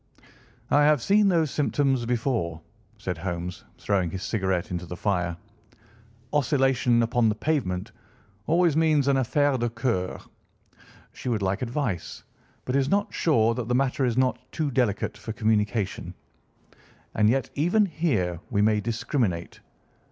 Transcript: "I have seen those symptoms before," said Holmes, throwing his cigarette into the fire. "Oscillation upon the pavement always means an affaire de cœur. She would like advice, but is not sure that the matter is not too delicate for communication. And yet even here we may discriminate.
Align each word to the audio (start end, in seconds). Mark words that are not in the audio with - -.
"I 0.71 0.83
have 0.85 0.99
seen 0.99 1.27
those 1.27 1.51
symptoms 1.51 2.07
before," 2.07 2.59
said 2.97 3.19
Holmes, 3.19 3.65
throwing 3.77 4.09
his 4.09 4.23
cigarette 4.23 4.71
into 4.71 4.87
the 4.87 4.97
fire. 4.97 5.37
"Oscillation 6.33 7.03
upon 7.03 7.29
the 7.29 7.35
pavement 7.35 7.91
always 8.47 8.75
means 8.75 9.07
an 9.07 9.15
affaire 9.17 9.59
de 9.59 9.69
cœur. 9.69 10.19
She 11.13 11.29
would 11.29 11.43
like 11.43 11.61
advice, 11.61 12.23
but 12.65 12.75
is 12.75 12.89
not 12.89 13.13
sure 13.13 13.53
that 13.53 13.67
the 13.67 13.75
matter 13.75 14.03
is 14.03 14.17
not 14.17 14.39
too 14.51 14.71
delicate 14.71 15.19
for 15.19 15.33
communication. 15.33 16.15
And 17.13 17.29
yet 17.29 17.51
even 17.53 17.85
here 17.85 18.39
we 18.49 18.63
may 18.63 18.81
discriminate. 18.81 19.59